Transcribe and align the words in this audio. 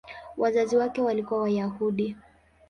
Wazazi 0.37 0.77
wake 0.77 1.01
walikuwa 1.01 1.41
Wayahudi. 1.41 2.15